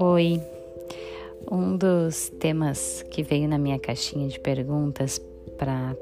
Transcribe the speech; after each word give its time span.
Oi. 0.00 0.40
Um 1.50 1.76
dos 1.76 2.28
temas 2.38 3.04
que 3.10 3.20
veio 3.24 3.48
na 3.48 3.58
minha 3.58 3.80
caixinha 3.80 4.28
de 4.28 4.38
perguntas 4.38 5.20
para 5.58 5.92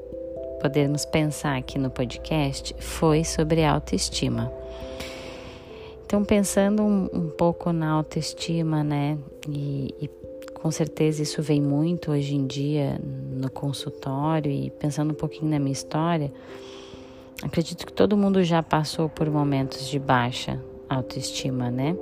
podermos 0.61 1.03
pensar 1.03 1.57
aqui 1.57 1.79
no 1.79 1.89
podcast 1.89 2.75
foi 2.77 3.23
sobre 3.23 3.65
autoestima. 3.65 4.53
Então, 6.05 6.23
pensando 6.23 6.83
um, 6.83 7.09
um 7.11 7.29
pouco 7.31 7.71
na 7.73 7.89
autoestima, 7.89 8.83
né, 8.83 9.17
e, 9.49 9.95
e 9.99 10.07
com 10.53 10.69
certeza 10.69 11.23
isso 11.23 11.41
vem 11.41 11.59
muito 11.59 12.11
hoje 12.11 12.35
em 12.35 12.45
dia 12.45 13.01
no 13.01 13.49
consultório 13.49 14.51
e 14.51 14.69
pensando 14.69 15.09
um 15.09 15.15
pouquinho 15.15 15.49
na 15.49 15.57
minha 15.57 15.73
história, 15.73 16.31
acredito 17.41 17.83
que 17.83 17.93
todo 17.93 18.15
mundo 18.15 18.43
já 18.43 18.61
passou 18.61 19.09
por 19.09 19.27
momentos 19.27 19.89
de 19.89 19.97
baixa 19.97 20.61
autoestima, 20.87 21.71
né? 21.71 21.97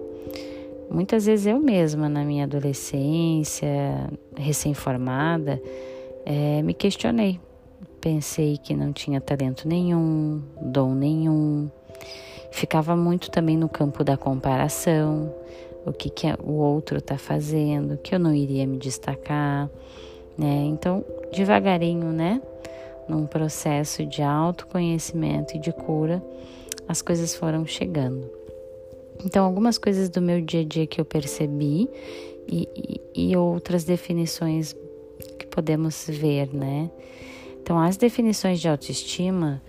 Muitas 0.90 1.26
vezes 1.26 1.48
eu 1.48 1.60
mesma, 1.60 2.08
na 2.08 2.24
minha 2.24 2.46
adolescência, 2.46 3.70
recém-formada, 4.38 5.62
é, 6.26 6.62
me 6.62 6.74
questionei. 6.74 7.40
Pensei 8.00 8.58
que 8.58 8.76
não 8.76 8.94
tinha 8.94 9.20
talento 9.20 9.68
nenhum, 9.68 10.42
dom 10.62 10.94
nenhum. 10.94 11.70
Ficava 12.52 12.96
muito 12.96 13.32
também 13.32 13.58
no 13.58 13.68
campo 13.68 14.04
da 14.04 14.16
comparação, 14.16 15.34
o 15.86 15.92
que, 15.92 16.10
que 16.10 16.28
o 16.44 16.54
outro 16.54 16.98
está 16.98 17.18
fazendo, 17.18 17.98
que 17.98 18.14
eu 18.14 18.20
não 18.20 18.34
iria 18.34 18.66
me 18.66 18.78
destacar, 18.78 19.70
né? 20.38 20.66
Então, 20.66 21.04
devagarinho, 21.34 22.12
né? 22.12 22.42
Num 23.08 23.26
processo 23.26 24.06
de 24.06 24.22
autoconhecimento 24.22 25.56
e 25.56 25.60
de 25.60 25.72
cura, 25.72 26.24
as 26.88 27.02
coisas 27.02 27.36
foram 27.36 27.66
chegando. 27.66 28.45
Então, 29.24 29.46
algumas 29.46 29.78
coisas 29.78 30.10
do 30.10 30.22
meu 30.22 30.42
dia 30.42 30.62
a 30.62 30.64
dia 30.64 30.85
que 30.85 30.99
eu 30.99 31.05
percebi 31.05 31.90
e, 32.48 32.68
e, 33.16 33.30
e 33.32 33.38
outras 33.38 33.84
definições 33.84 34.76
que 35.38 35.46
podemos 35.48 36.05
ver, 36.10 36.54
né? 36.54 36.90
Então, 37.62 37.80
as 37.80 37.98
definições 37.98 38.60
de 38.60 38.68
autoestima, 38.68 39.62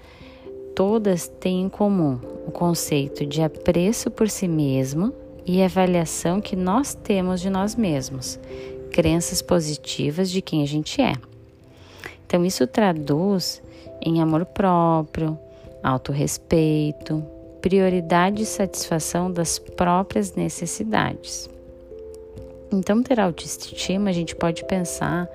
todas 0.74 1.28
têm 1.28 1.62
em 1.62 1.69
comum 1.69 2.19
o 2.47 2.50
conceito 2.50 3.24
de 3.24 3.41
apreço 3.41 4.11
por 4.11 4.28
si 4.28 4.47
mesmo 4.47 5.14
e 5.47 5.62
avaliação 5.62 6.41
que 6.41 6.56
nós 6.56 6.94
temos 6.94 7.41
de 7.41 7.48
nós 7.48 7.74
mesmos, 7.74 8.39
crenças 8.91 9.41
positivas 9.41 10.30
de 10.30 10.42
quem 10.42 10.62
a 10.62 10.67
gente 10.67 11.00
é. 11.00 11.14
Então, 12.27 12.44
isso 12.44 12.67
traduz 12.67 13.62
em 14.02 14.20
amor 14.20 14.44
próprio, 14.44 15.39
autorrespeito, 15.83 17.24
prioridade 17.67 18.45
e 18.45 18.47
satisfação 18.47 19.28
das 19.28 19.59
próprias 19.59 20.36
necessidades. 20.36 21.50
Então, 22.70 23.03
ter 23.03 23.19
autoestima, 23.19 24.08
a 24.08 24.12
gente 24.12 24.36
pode 24.36 24.64
pensar 24.67 25.28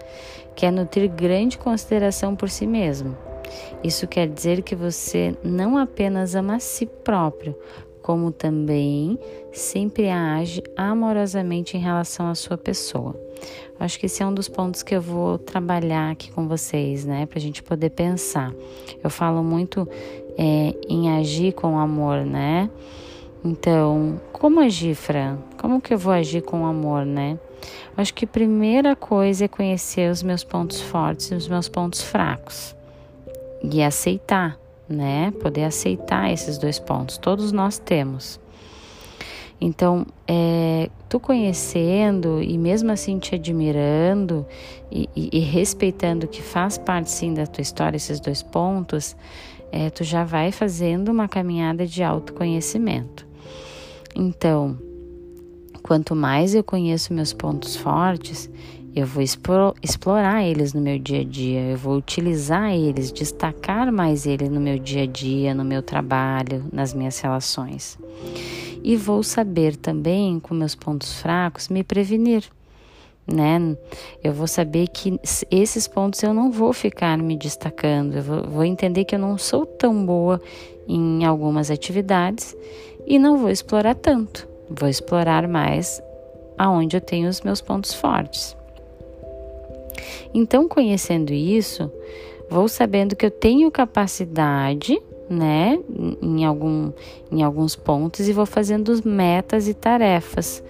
que 0.55 0.65
é 0.65 0.71
nutrir 0.71 1.11
grande 1.11 1.57
consideração 1.57 2.33
por 2.33 2.49
si 2.49 2.65
mesmo. 2.65 3.17
Isso 3.83 4.07
quer 4.07 4.29
dizer 4.29 4.61
que 4.61 4.75
você 4.75 5.35
não 5.43 5.77
apenas 5.77 6.33
ama 6.33 6.55
a 6.55 6.59
si 6.61 6.85
próprio, 6.85 7.53
como 8.01 8.31
também 8.31 9.19
sempre 9.51 10.09
age 10.09 10.63
amorosamente 10.77 11.75
em 11.75 11.81
relação 11.81 12.29
à 12.29 12.35
sua 12.35 12.57
pessoa. 12.57 13.13
Acho 13.77 13.99
que 13.99 14.05
esse 14.05 14.23
é 14.23 14.25
um 14.25 14.33
dos 14.33 14.47
pontos 14.47 14.83
que 14.83 14.95
eu 14.95 15.01
vou 15.01 15.37
trabalhar 15.37 16.11
aqui 16.11 16.31
com 16.31 16.47
vocês, 16.47 17.03
né, 17.03 17.25
para 17.25 17.39
a 17.39 17.41
gente 17.41 17.61
poder 17.61 17.89
pensar. 17.89 18.53
Eu 19.03 19.09
falo 19.09 19.43
muito 19.43 19.89
é, 20.43 20.73
em 20.89 21.11
agir 21.11 21.53
com 21.53 21.77
amor, 21.77 22.25
né? 22.25 22.67
Então, 23.45 24.19
como 24.33 24.59
agir, 24.59 24.95
Fran? 24.95 25.37
Como 25.55 25.79
que 25.79 25.93
eu 25.93 25.99
vou 25.99 26.11
agir 26.11 26.41
com 26.41 26.65
amor, 26.65 27.05
né? 27.05 27.37
Acho 27.95 28.11
que 28.11 28.25
a 28.25 28.27
primeira 28.27 28.95
coisa 28.95 29.45
é 29.45 29.47
conhecer 29.47 30.09
os 30.09 30.23
meus 30.23 30.43
pontos 30.43 30.81
fortes 30.81 31.27
e 31.29 31.35
os 31.35 31.47
meus 31.47 31.69
pontos 31.69 32.01
fracos 32.01 32.75
e 33.63 33.83
aceitar, 33.83 34.57
né? 34.89 35.31
Poder 35.39 35.65
aceitar 35.65 36.33
esses 36.33 36.57
dois 36.57 36.79
pontos. 36.79 37.19
Todos 37.19 37.51
nós 37.51 37.77
temos. 37.77 38.39
Então, 39.63 40.07
é, 40.27 40.89
tu 41.07 41.19
conhecendo 41.19 42.41
e 42.41 42.57
mesmo 42.57 42.91
assim 42.91 43.19
te 43.19 43.35
admirando 43.35 44.43
e, 44.91 45.07
e, 45.15 45.37
e 45.37 45.39
respeitando 45.39 46.27
que 46.27 46.41
faz 46.41 46.79
parte 46.79 47.11
sim 47.11 47.31
da 47.35 47.45
tua 47.45 47.61
história 47.61 47.95
esses 47.95 48.19
dois 48.19 48.41
pontos, 48.41 49.15
é, 49.71 49.89
tu 49.89 50.03
já 50.03 50.23
vai 50.23 50.51
fazendo 50.51 51.09
uma 51.09 51.27
caminhada 51.27 51.87
de 51.87 52.03
autoconhecimento. 52.03 53.25
Então, 54.15 54.77
quanto 55.81 56.15
mais 56.15 56.53
eu 56.53 56.63
conheço 56.63 57.13
meus 57.13 57.33
pontos 57.33 57.75
fortes, 57.75 58.49
eu 58.93 59.05
vou 59.05 59.23
explorar 59.23 60.43
eles 60.43 60.73
no 60.73 60.81
meu 60.81 60.99
dia 60.99 61.21
a 61.21 61.23
dia, 61.23 61.61
eu 61.61 61.77
vou 61.77 61.95
utilizar 61.95 62.73
eles, 62.73 63.11
destacar 63.11 63.91
mais 63.91 64.25
eles 64.25 64.49
no 64.49 64.59
meu 64.59 64.77
dia 64.77 65.03
a 65.03 65.05
dia, 65.05 65.55
no 65.55 65.63
meu 65.63 65.81
trabalho, 65.81 66.65
nas 66.73 66.93
minhas 66.93 67.17
relações. 67.19 67.97
E 68.83 68.97
vou 68.97 69.23
saber 69.23 69.77
também, 69.77 70.39
com 70.39 70.53
meus 70.53 70.75
pontos 70.75 71.13
fracos, 71.21 71.69
me 71.69 71.83
prevenir 71.83 72.43
né? 73.31 73.75
Eu 74.23 74.33
vou 74.33 74.47
saber 74.47 74.87
que 74.87 75.19
esses 75.49 75.87
pontos 75.87 76.21
eu 76.23 76.33
não 76.33 76.51
vou 76.51 76.73
ficar 76.73 77.17
me 77.17 77.37
destacando, 77.37 78.17
eu 78.17 78.23
vou, 78.23 78.63
entender 78.63 79.05
que 79.05 79.15
eu 79.15 79.19
não 79.19 79.37
sou 79.37 79.65
tão 79.65 80.05
boa 80.05 80.41
em 80.87 81.25
algumas 81.25 81.71
atividades 81.71 82.55
e 83.05 83.17
não 83.17 83.37
vou 83.37 83.49
explorar 83.49 83.95
tanto, 83.95 84.47
vou 84.69 84.89
explorar 84.89 85.47
mais 85.47 86.01
aonde 86.57 86.95
eu 86.95 87.01
tenho 87.01 87.29
os 87.29 87.41
meus 87.41 87.61
pontos 87.61 87.93
fortes. 87.93 88.55
Então, 90.33 90.67
conhecendo 90.67 91.33
isso, 91.33 91.91
vou 92.49 92.67
sabendo 92.67 93.15
que 93.15 93.25
eu 93.25 93.31
tenho 93.31 93.71
capacidade, 93.71 95.01
né, 95.29 95.79
em, 96.21 96.43
algum, 96.43 96.91
em 97.31 97.41
alguns 97.41 97.75
pontos 97.75 98.27
e 98.27 98.33
vou 98.33 98.45
fazendo 98.45 98.93
metas 99.05 99.67
e 99.67 99.73
tarefas 99.73 100.61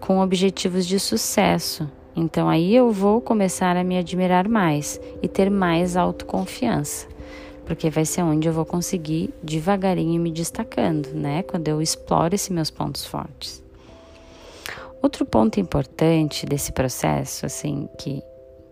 com 0.00 0.20
objetivos 0.20 0.86
de 0.86 0.98
sucesso. 0.98 1.88
Então 2.14 2.48
aí 2.48 2.74
eu 2.74 2.90
vou 2.90 3.20
começar 3.20 3.76
a 3.76 3.84
me 3.84 3.96
admirar 3.98 4.48
mais 4.48 5.00
e 5.22 5.28
ter 5.28 5.50
mais 5.50 5.96
autoconfiança, 5.96 7.06
porque 7.64 7.90
vai 7.90 8.04
ser 8.04 8.22
onde 8.22 8.48
eu 8.48 8.52
vou 8.52 8.64
conseguir 8.64 9.32
devagarinho 9.42 10.20
me 10.20 10.32
destacando, 10.32 11.08
né? 11.14 11.42
Quando 11.42 11.68
eu 11.68 11.80
exploro 11.80 12.34
esses 12.34 12.48
meus 12.48 12.70
pontos 12.70 13.04
fortes. 13.04 13.62
Outro 15.00 15.24
ponto 15.24 15.60
importante 15.60 16.44
desse 16.44 16.72
processo, 16.72 17.46
assim, 17.46 17.88
que, 17.98 18.20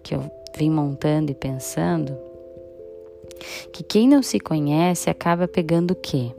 que 0.02 0.14
eu 0.14 0.28
vim 0.56 0.70
montando 0.70 1.30
e 1.30 1.34
pensando, 1.34 2.16
que 3.72 3.84
quem 3.84 4.08
não 4.08 4.22
se 4.22 4.40
conhece 4.40 5.08
acaba 5.08 5.46
pegando 5.46 5.92
o 5.92 5.94
quê? 5.94 6.32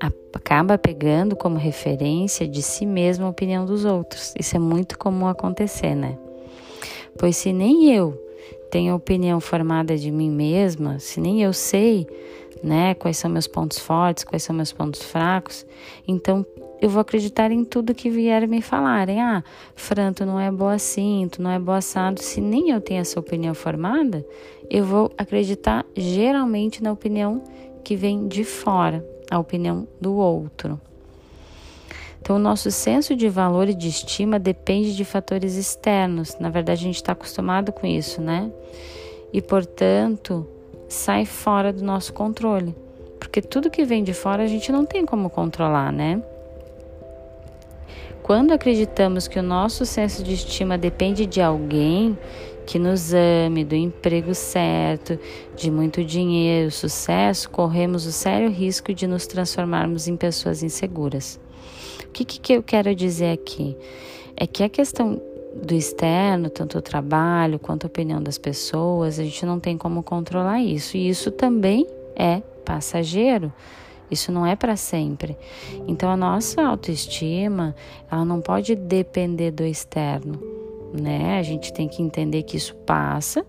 Acaba 0.00 0.76
pegando 0.76 1.36
como 1.36 1.56
referência 1.56 2.46
de 2.46 2.62
si 2.62 2.84
mesmo 2.84 3.26
a 3.26 3.28
opinião 3.28 3.64
dos 3.64 3.84
outros. 3.84 4.34
Isso 4.38 4.56
é 4.56 4.58
muito 4.58 4.98
comum 4.98 5.26
acontecer, 5.26 5.94
né? 5.94 6.18
Pois 7.18 7.36
se 7.36 7.52
nem 7.52 7.94
eu 7.94 8.20
tenho 8.70 8.94
opinião 8.94 9.40
formada 9.40 9.96
de 9.96 10.10
mim 10.10 10.30
mesma, 10.30 10.98
se 10.98 11.20
nem 11.20 11.42
eu 11.42 11.52
sei, 11.52 12.06
né, 12.62 12.94
quais 12.94 13.18
são 13.18 13.30
meus 13.30 13.46
pontos 13.46 13.78
fortes, 13.78 14.24
quais 14.24 14.42
são 14.42 14.56
meus 14.56 14.72
pontos 14.72 15.02
fracos, 15.02 15.66
então 16.08 16.44
eu 16.80 16.88
vou 16.88 17.00
acreditar 17.00 17.50
em 17.50 17.64
tudo 17.64 17.94
que 17.94 18.10
vierem 18.10 18.48
me 18.48 18.60
falarem. 18.60 19.20
Ah, 19.20 19.42
Fran, 19.74 20.12
tu 20.12 20.26
não 20.26 20.38
é 20.38 20.50
boa 20.50 20.74
assim, 20.74 21.28
tu 21.30 21.40
não 21.40 21.50
é 21.50 21.58
boa 21.58 21.78
assado. 21.78 22.20
Se 22.20 22.40
nem 22.40 22.70
eu 22.70 22.80
tenho 22.80 23.00
essa 23.00 23.18
opinião 23.18 23.54
formada, 23.54 24.26
eu 24.68 24.84
vou 24.84 25.10
acreditar 25.16 25.86
geralmente 25.96 26.82
na 26.82 26.92
opinião 26.92 27.42
que 27.82 27.96
vem 27.96 28.26
de 28.28 28.44
fora, 28.44 29.06
a 29.30 29.38
opinião 29.38 29.86
do 30.00 30.14
outro. 30.14 30.80
Então, 32.20 32.36
o 32.36 32.38
nosso 32.38 32.70
senso 32.70 33.14
de 33.14 33.28
valor 33.28 33.68
e 33.68 33.74
de 33.74 33.88
estima 33.88 34.38
depende 34.38 34.96
de 34.96 35.04
fatores 35.04 35.56
externos. 35.56 36.38
Na 36.40 36.48
verdade, 36.48 36.80
a 36.80 36.84
gente 36.86 36.96
está 36.96 37.12
acostumado 37.12 37.70
com 37.70 37.86
isso, 37.86 38.22
né? 38.22 38.50
E, 39.30 39.42
portanto, 39.42 40.46
sai 40.88 41.26
fora 41.26 41.70
do 41.72 41.84
nosso 41.84 42.14
controle. 42.14 42.74
Porque 43.18 43.42
tudo 43.42 43.70
que 43.70 43.84
vem 43.84 44.02
de 44.02 44.14
fora 44.14 44.42
a 44.42 44.46
gente 44.46 44.72
não 44.72 44.86
tem 44.86 45.04
como 45.04 45.28
controlar, 45.28 45.92
né? 45.92 46.22
Quando 48.22 48.52
acreditamos 48.52 49.28
que 49.28 49.38
o 49.38 49.42
nosso 49.42 49.84
senso 49.84 50.22
de 50.22 50.32
estima 50.32 50.78
depende 50.78 51.26
de 51.26 51.42
alguém 51.42 52.16
que 52.66 52.78
nos 52.78 53.12
ame, 53.12 53.64
do 53.64 53.74
emprego 53.74 54.34
certo, 54.34 55.18
de 55.56 55.70
muito 55.70 56.04
dinheiro, 56.04 56.70
sucesso, 56.70 57.50
corremos 57.50 58.06
o 58.06 58.12
sério 58.12 58.50
risco 58.50 58.92
de 58.92 59.06
nos 59.06 59.26
transformarmos 59.26 60.08
em 60.08 60.16
pessoas 60.16 60.62
inseguras. 60.62 61.40
O 62.06 62.10
que, 62.10 62.24
que 62.24 62.52
eu 62.52 62.62
quero 62.62 62.94
dizer 62.94 63.32
aqui? 63.32 63.76
É 64.36 64.46
que 64.46 64.62
a 64.62 64.68
questão 64.68 65.20
do 65.54 65.74
externo, 65.74 66.50
tanto 66.50 66.78
o 66.78 66.82
trabalho 66.82 67.58
quanto 67.58 67.84
a 67.84 67.86
opinião 67.86 68.22
das 68.22 68.38
pessoas, 68.38 69.18
a 69.18 69.24
gente 69.24 69.46
não 69.46 69.60
tem 69.60 69.76
como 69.78 70.02
controlar 70.02 70.60
isso. 70.60 70.96
E 70.96 71.08
isso 71.08 71.30
também 71.30 71.86
é 72.16 72.40
passageiro. 72.64 73.52
Isso 74.10 74.30
não 74.30 74.46
é 74.46 74.54
para 74.54 74.76
sempre. 74.76 75.36
Então 75.88 76.10
a 76.10 76.16
nossa 76.16 76.62
autoestima, 76.62 77.74
ela 78.10 78.24
não 78.24 78.40
pode 78.40 78.74
depender 78.74 79.50
do 79.50 79.64
externo, 79.64 80.53
né? 80.94 81.38
A 81.38 81.42
gente 81.42 81.72
tem 81.72 81.88
que 81.88 82.02
entender 82.02 82.44
que 82.44 82.56
isso 82.56 82.74
passa 82.76 83.44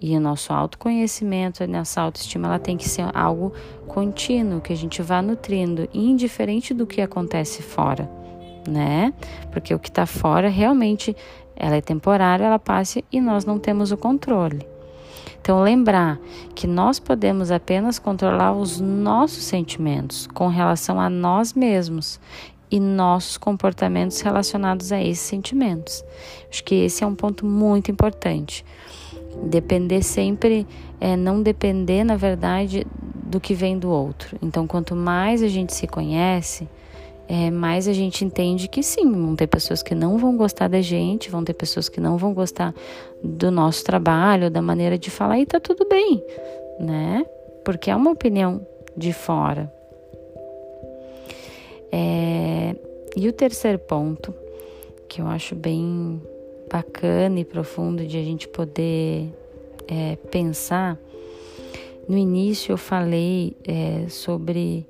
e 0.00 0.16
o 0.16 0.20
nosso 0.20 0.52
autoconhecimento, 0.52 1.62
a 1.62 1.66
nossa 1.66 2.00
autoestima, 2.00 2.48
ela 2.48 2.58
tem 2.58 2.76
que 2.76 2.88
ser 2.88 3.04
algo 3.14 3.52
contínuo, 3.86 4.60
que 4.60 4.72
a 4.72 4.76
gente 4.76 5.02
vá 5.02 5.20
nutrindo, 5.20 5.88
indiferente 5.92 6.72
do 6.72 6.86
que 6.86 7.00
acontece 7.00 7.62
fora, 7.62 8.10
né? 8.68 9.12
Porque 9.50 9.74
o 9.74 9.78
que 9.78 9.88
está 9.88 10.06
fora 10.06 10.48
realmente 10.48 11.14
ela 11.54 11.76
é 11.76 11.80
temporária, 11.80 12.44
ela 12.44 12.58
passa 12.58 13.02
e 13.12 13.20
nós 13.20 13.44
não 13.44 13.58
temos 13.58 13.92
o 13.92 13.96
controle. 13.96 14.66
Então, 15.40 15.62
lembrar 15.62 16.18
que 16.54 16.66
nós 16.66 16.98
podemos 16.98 17.50
apenas 17.50 17.98
controlar 17.98 18.52
os 18.52 18.80
nossos 18.80 19.44
sentimentos 19.44 20.26
com 20.26 20.48
relação 20.48 21.00
a 21.00 21.08
nós 21.08 21.54
mesmos 21.54 22.20
e 22.70 22.78
nossos 22.78 23.36
comportamentos 23.36 24.20
relacionados 24.20 24.92
a 24.92 25.02
esses 25.02 25.20
sentimentos. 25.20 26.04
Acho 26.50 26.62
que 26.62 26.74
esse 26.74 27.02
é 27.02 27.06
um 27.06 27.14
ponto 27.14 27.44
muito 27.44 27.90
importante. 27.90 28.64
Depender 29.44 30.02
sempre, 30.02 30.66
é, 31.00 31.16
não 31.16 31.42
depender, 31.42 32.04
na 32.04 32.16
verdade, 32.16 32.86
do 33.24 33.40
que 33.40 33.54
vem 33.54 33.78
do 33.78 33.90
outro. 33.90 34.36
Então, 34.42 34.66
quanto 34.66 34.94
mais 34.94 35.42
a 35.42 35.48
gente 35.48 35.72
se 35.72 35.86
conhece, 35.86 36.68
é, 37.28 37.48
mais 37.48 37.86
a 37.86 37.92
gente 37.92 38.24
entende 38.24 38.66
que 38.66 38.82
sim, 38.82 39.10
vão 39.10 39.36
ter 39.36 39.46
pessoas 39.46 39.84
que 39.84 39.94
não 39.94 40.18
vão 40.18 40.36
gostar 40.36 40.68
da 40.68 40.80
gente, 40.80 41.30
vão 41.30 41.44
ter 41.44 41.54
pessoas 41.54 41.88
que 41.88 42.00
não 42.00 42.18
vão 42.18 42.34
gostar 42.34 42.74
do 43.22 43.52
nosso 43.52 43.84
trabalho, 43.84 44.50
da 44.50 44.60
maneira 44.60 44.98
de 44.98 45.10
falar, 45.10 45.38
e 45.38 45.46
tá 45.46 45.60
tudo 45.60 45.86
bem, 45.88 46.22
né? 46.80 47.24
Porque 47.64 47.88
é 47.88 47.94
uma 47.94 48.10
opinião 48.10 48.66
de 48.96 49.12
fora. 49.12 49.72
É, 51.92 52.76
e 53.16 53.28
o 53.28 53.32
terceiro 53.32 53.78
ponto, 53.78 54.34
que 55.08 55.20
eu 55.20 55.26
acho 55.26 55.54
bem 55.54 56.20
bacana 56.70 57.40
e 57.40 57.44
profundo 57.44 58.06
de 58.06 58.16
a 58.16 58.22
gente 58.22 58.46
poder 58.46 59.32
é, 59.88 60.16
pensar, 60.30 60.98
no 62.08 62.16
início 62.16 62.72
eu 62.72 62.78
falei 62.78 63.56
é, 63.66 64.08
sobre 64.08 64.86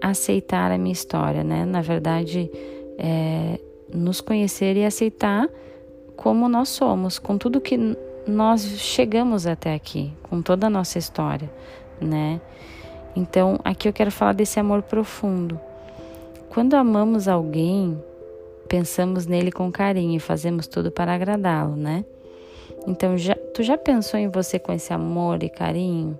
aceitar 0.00 0.70
a 0.70 0.78
minha 0.78 0.92
história, 0.92 1.42
né? 1.42 1.64
Na 1.64 1.80
verdade, 1.80 2.50
é, 2.98 3.58
nos 3.92 4.20
conhecer 4.20 4.76
e 4.76 4.84
aceitar 4.84 5.48
como 6.16 6.48
nós 6.48 6.68
somos, 6.68 7.18
com 7.18 7.36
tudo 7.36 7.60
que 7.60 7.78
nós 8.26 8.62
chegamos 8.78 9.46
até 9.46 9.74
aqui, 9.74 10.12
com 10.22 10.40
toda 10.40 10.66
a 10.66 10.70
nossa 10.70 10.98
história, 10.98 11.50
né? 12.00 12.40
Então, 13.16 13.58
aqui 13.64 13.88
eu 13.88 13.92
quero 13.92 14.10
falar 14.10 14.32
desse 14.32 14.58
amor 14.58 14.82
profundo. 14.82 15.58
Quando 16.54 16.74
amamos 16.74 17.26
alguém, 17.26 18.00
pensamos 18.68 19.26
nele 19.26 19.50
com 19.50 19.72
carinho 19.72 20.16
e 20.16 20.20
fazemos 20.20 20.68
tudo 20.68 20.88
para 20.88 21.12
agradá-lo, 21.12 21.74
né? 21.74 22.04
Então, 22.86 23.18
já, 23.18 23.34
tu 23.52 23.64
já 23.64 23.76
pensou 23.76 24.20
em 24.20 24.28
você 24.28 24.56
com 24.60 24.72
esse 24.72 24.92
amor 24.92 25.42
e 25.42 25.48
carinho? 25.48 26.16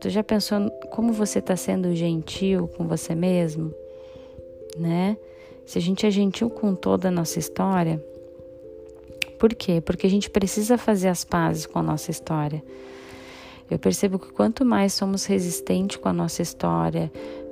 Tu 0.00 0.08
já 0.08 0.22
pensou 0.22 0.70
como 0.92 1.12
você 1.12 1.40
está 1.40 1.56
sendo 1.56 1.92
gentil 1.96 2.68
com 2.76 2.86
você 2.86 3.12
mesmo? 3.12 3.74
Né? 4.78 5.16
Se 5.66 5.78
a 5.78 5.82
gente 5.82 6.06
é 6.06 6.10
gentil 6.12 6.48
com 6.48 6.72
toda 6.72 7.08
a 7.08 7.10
nossa 7.10 7.40
história, 7.40 8.00
por 9.36 9.52
quê? 9.52 9.80
Porque 9.80 10.06
a 10.06 10.10
gente 10.10 10.30
precisa 10.30 10.78
fazer 10.78 11.08
as 11.08 11.24
pazes 11.24 11.66
com 11.66 11.80
a 11.80 11.82
nossa 11.82 12.12
história. 12.12 12.62
Eu 13.68 13.80
percebo 13.80 14.16
que 14.16 14.32
quanto 14.32 14.64
mais 14.64 14.92
somos 14.92 15.24
resistentes 15.24 15.96
com 15.96 16.08
a 16.08 16.12
nossa 16.12 16.40
história, 16.40 17.10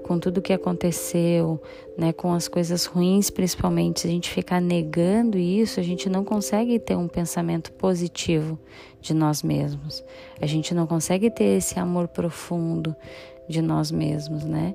com 0.09 0.19
tudo 0.19 0.41
que 0.41 0.55
aconteceu, 0.55 1.61
né, 1.99 2.15
com 2.15 2.33
as 2.33 2.49
coisas 2.49 2.87
ruins 2.87 3.29
principalmente, 3.29 4.01
se 4.01 4.07
a 4.07 4.11
gente 4.11 4.31
ficar 4.31 4.59
negando 4.59 5.37
isso, 5.37 5.79
a 5.79 5.83
gente 5.83 6.09
não 6.09 6.25
consegue 6.25 6.79
ter 6.79 6.97
um 6.97 7.07
pensamento 7.07 7.71
positivo 7.73 8.59
de 9.03 9.13
nós 9.13 9.43
mesmos. 9.43 10.03
A 10.41 10.47
gente 10.47 10.75
não 10.75 10.87
consegue 10.87 11.31
ter 11.31 11.59
esse 11.59 11.79
amor 11.79 12.09
profundo 12.09 12.97
de 13.47 13.61
nós 13.61 13.91
mesmos, 13.91 14.45
né? 14.45 14.75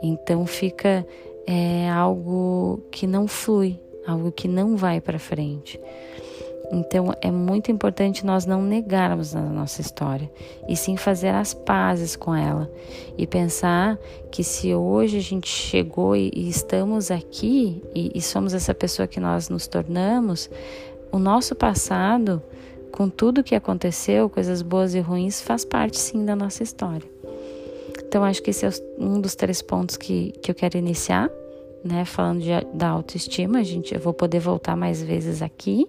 Então 0.00 0.46
fica 0.46 1.04
é, 1.46 1.90
algo 1.90 2.80
que 2.92 3.08
não 3.08 3.26
flui, 3.26 3.80
algo 4.06 4.30
que 4.30 4.46
não 4.46 4.76
vai 4.76 5.00
para 5.00 5.18
frente. 5.18 5.80
Então 6.72 7.12
é 7.20 7.30
muito 7.30 7.72
importante 7.72 8.24
nós 8.24 8.46
não 8.46 8.62
negarmos 8.62 9.34
a 9.34 9.40
nossa 9.40 9.80
história 9.80 10.30
e 10.68 10.76
sim 10.76 10.96
fazer 10.96 11.30
as 11.30 11.52
pazes 11.52 12.14
com 12.14 12.32
ela 12.32 12.70
e 13.18 13.26
pensar 13.26 13.98
que 14.30 14.44
se 14.44 14.72
hoje 14.72 15.18
a 15.18 15.22
gente 15.22 15.48
chegou 15.48 16.14
e, 16.14 16.30
e 16.32 16.48
estamos 16.48 17.10
aqui 17.10 17.82
e, 17.92 18.12
e 18.14 18.22
somos 18.22 18.54
essa 18.54 18.72
pessoa 18.72 19.08
que 19.08 19.18
nós 19.18 19.48
nos 19.48 19.66
tornamos, 19.66 20.48
o 21.10 21.18
nosso 21.18 21.56
passado, 21.56 22.40
com 22.92 23.08
tudo 23.08 23.42
que 23.42 23.56
aconteceu, 23.56 24.30
coisas 24.30 24.62
boas 24.62 24.94
e 24.94 25.00
ruins, 25.00 25.40
faz 25.40 25.64
parte 25.64 25.98
sim 25.98 26.24
da 26.24 26.36
nossa 26.36 26.62
história. 26.62 27.08
Então 28.06 28.22
acho 28.22 28.40
que 28.42 28.50
esse 28.50 28.64
é 28.64 28.70
um 28.96 29.20
dos 29.20 29.34
três 29.34 29.60
pontos 29.60 29.96
que, 29.96 30.32
que 30.40 30.52
eu 30.52 30.54
quero 30.54 30.78
iniciar, 30.78 31.28
né? 31.84 32.04
Falando 32.04 32.40
de, 32.40 32.50
da 32.74 32.88
autoestima, 32.88 33.58
a 33.58 33.62
gente, 33.64 33.92
eu 33.94 34.00
vou 34.00 34.12
poder 34.12 34.38
voltar 34.38 34.76
mais 34.76 35.02
vezes 35.02 35.42
aqui 35.42 35.88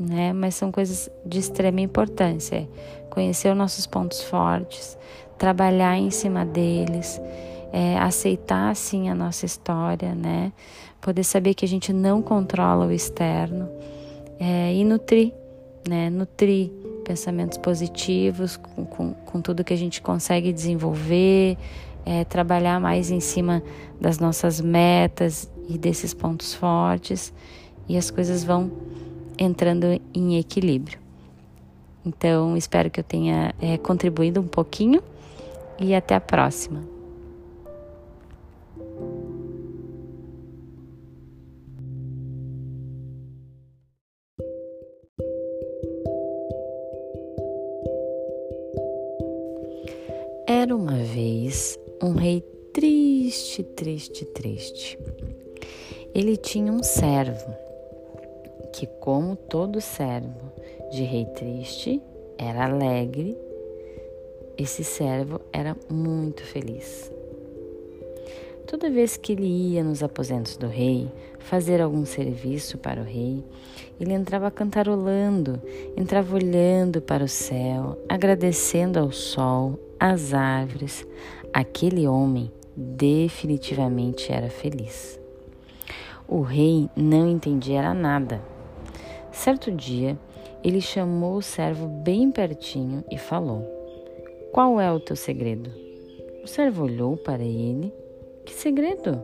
né? 0.00 0.32
Mas 0.32 0.54
são 0.54 0.72
coisas 0.72 1.10
de 1.26 1.38
extrema 1.38 1.80
importância. 1.82 2.66
Conhecer 3.10 3.50
os 3.50 3.56
nossos 3.56 3.86
pontos 3.86 4.22
fortes, 4.22 4.96
trabalhar 5.36 5.98
em 5.98 6.10
cima 6.10 6.44
deles, 6.44 7.20
é, 7.70 7.98
aceitar 7.98 8.70
assim 8.70 9.10
a 9.10 9.14
nossa 9.14 9.44
história, 9.44 10.14
né? 10.14 10.52
Poder 11.00 11.24
saber 11.24 11.54
que 11.54 11.64
a 11.64 11.68
gente 11.68 11.92
não 11.92 12.22
controla 12.22 12.86
o 12.86 12.92
externo 12.92 13.68
é, 14.38 14.72
e 14.74 14.84
nutrir, 14.84 15.34
né? 15.86 16.08
Nutrir 16.08 16.70
pensamentos 17.04 17.58
positivos 17.58 18.56
com, 18.56 18.84
com, 18.86 19.12
com 19.12 19.40
tudo 19.42 19.64
que 19.64 19.74
a 19.74 19.76
gente 19.76 20.00
consegue 20.00 20.52
desenvolver, 20.52 21.58
é, 22.06 22.24
trabalhar 22.24 22.80
mais 22.80 23.10
em 23.10 23.20
cima 23.20 23.62
das 24.00 24.18
nossas 24.18 24.60
metas 24.60 25.50
e 25.68 25.76
desses 25.76 26.14
pontos 26.14 26.54
fortes 26.54 27.34
e 27.88 27.96
as 27.96 28.10
coisas 28.10 28.44
vão 28.44 28.70
entrando 29.40 29.98
em 30.14 30.38
equilíbrio. 30.38 30.98
Então, 32.04 32.56
espero 32.56 32.90
que 32.90 33.00
eu 33.00 33.04
tenha 33.04 33.54
é, 33.58 33.78
contribuído 33.78 34.40
um 34.40 34.46
pouquinho 34.46 35.02
e 35.78 35.94
até 35.94 36.14
a 36.14 36.20
próxima. 36.20 36.82
Era 50.46 50.76
uma 50.76 50.96
vez 50.96 51.78
um 52.02 52.12
rei 52.12 52.42
triste, 52.74 53.62
triste, 53.62 54.24
triste. 54.26 54.98
Ele 56.14 56.36
tinha 56.36 56.72
um 56.72 56.82
servo 56.82 57.69
que, 58.80 58.86
como 58.86 59.36
todo 59.36 59.78
servo 59.78 60.54
de 60.90 61.02
rei 61.02 61.26
triste, 61.26 62.00
era 62.38 62.64
alegre, 62.64 63.36
esse 64.56 64.82
servo 64.82 65.38
era 65.52 65.76
muito 65.90 66.42
feliz. 66.42 67.12
Toda 68.66 68.90
vez 68.90 69.18
que 69.18 69.32
ele 69.32 69.44
ia 69.44 69.84
nos 69.84 70.02
aposentos 70.02 70.56
do 70.56 70.66
rei 70.66 71.12
fazer 71.38 71.82
algum 71.82 72.06
serviço 72.06 72.78
para 72.78 73.02
o 73.02 73.04
rei, 73.04 73.44
ele 74.00 74.14
entrava 74.14 74.50
cantarolando, 74.50 75.60
entrava 75.94 76.34
olhando 76.34 77.02
para 77.02 77.22
o 77.22 77.28
céu, 77.28 78.02
agradecendo 78.08 78.98
ao 78.98 79.12
sol, 79.12 79.78
às 79.98 80.32
árvores. 80.32 81.06
Aquele 81.52 82.08
homem 82.08 82.50
definitivamente 82.74 84.32
era 84.32 84.48
feliz. 84.48 85.20
O 86.26 86.40
rei 86.40 86.88
não 86.96 87.28
entendia 87.28 87.92
nada 87.92 88.40
Certo 89.32 89.70
dia, 89.70 90.18
ele 90.62 90.80
chamou 90.80 91.36
o 91.36 91.42
servo 91.42 91.86
bem 91.86 92.30
pertinho 92.30 93.04
e 93.10 93.16
falou: 93.16 93.62
Qual 94.52 94.80
é 94.80 94.90
o 94.92 95.00
teu 95.00 95.16
segredo? 95.16 95.70
O 96.42 96.46
servo 96.46 96.84
olhou 96.84 97.16
para 97.16 97.42
ele: 97.42 97.92
Que 98.44 98.52
segredo? 98.52 99.22